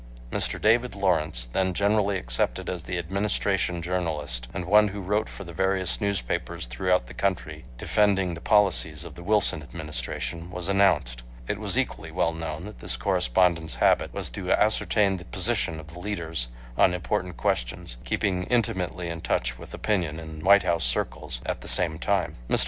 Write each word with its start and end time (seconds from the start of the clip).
Mr. 0.31 0.59
David 0.59 0.95
Lawrence, 0.95 1.45
then 1.45 1.75
generally 1.75 2.17
accepted 2.17 2.67
as 2.71 2.81
the 2.81 2.97
Administration 2.97 3.83
journalist, 3.83 4.47
and 4.51 4.65
one 4.65 4.87
who 4.87 4.99
wrote 4.99 5.29
for 5.29 5.43
the 5.43 5.53
various 5.53 6.01
newspapers 6.01 6.65
throughout 6.65 7.05
the 7.05 7.13
country 7.13 7.65
defending 7.77 8.33
the 8.33 8.41
policies 8.41 9.03
of 9.05 9.13
the 9.13 9.21
Wilson 9.21 9.61
Administration, 9.61 10.49
was 10.49 10.67
announced. 10.67 11.21
It 11.47 11.59
was 11.59 11.77
equally 11.77 12.09
well 12.09 12.33
known 12.33 12.65
that 12.65 12.79
this 12.79 12.97
correspondent's 12.97 13.75
habit 13.75 14.11
was 14.11 14.31
to 14.31 14.51
ascertain 14.51 15.17
the 15.17 15.25
position 15.25 15.79
of 15.79 15.93
the 15.93 15.99
leaders 15.99 16.47
on 16.79 16.95
important 16.95 17.37
questions, 17.37 17.97
keeping 18.03 18.45
intimately 18.45 19.07
in 19.07 19.21
touch 19.21 19.59
with 19.59 19.71
opinion 19.71 20.19
in 20.19 20.43
White 20.43 20.63
House 20.63 20.83
circles 20.83 21.41
at 21.45 21.61
the 21.61 21.67
same 21.67 21.99
time. 21.99 22.37
Mr. 22.49 22.59